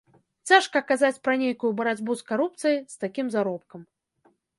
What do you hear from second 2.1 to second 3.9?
з карупцыяй з такім заробкам.